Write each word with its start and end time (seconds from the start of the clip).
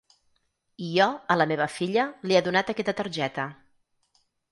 I 0.85 0.85
jo, 0.93 1.05
a 1.33 1.35
la 1.37 1.45
meva 1.51 1.67
filla, 1.73 2.05
li 2.31 2.39
he 2.39 2.41
donat 2.47 2.73
aquesta 2.75 2.95
targeta. 3.03 3.47